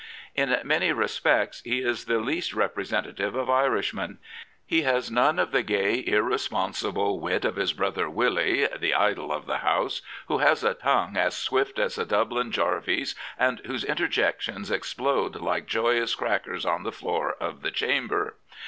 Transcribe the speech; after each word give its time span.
In 0.33 0.59
many 0.63 0.91
respects 0.91 1.61
he 1.63 1.81
is 1.81 2.05
the 2.05 2.17
least 2.17 2.55
representative 2.55 3.35
of 3.35 3.51
Irishmen. 3.51 4.17
He 4.65 4.81
has 4.81 5.11
none 5.11 5.37
of 5.37 5.51
the 5.51 5.61
gay, 5.61 6.03
irresponsible 6.07 7.19
wit 7.19 7.45
of 7.45 7.55
his 7.55 7.71
brother" 7.71 8.09
Willie," 8.09 8.67
the 8.79 8.95
idol 8.95 9.31
of 9.31 9.45
the 9.45 9.59
House, 9.59 10.01
who 10.27 10.39
has 10.39 10.63
a 10.63 10.73
tongue 10.73 11.17
as 11.17 11.37
swift 11.37 11.77
as 11.77 11.99
a 11.99 12.05
Dublin 12.07 12.49
jap^ey's, 12.51 13.13
and 13.37 13.59
whose 13.67 13.83
interjections 13.83 14.71
explode 14.71 15.35
like 15.35 15.67
joyous 15.67 16.15
crackers 16.15 16.65
on 16.65 16.81
the 16.81 16.91
floor 16.91 17.33
of 17.33 17.61
the 17.61 17.69
Chamber. 17.69 18.37